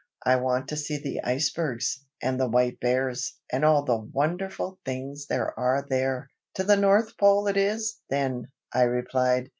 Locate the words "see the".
0.77-1.21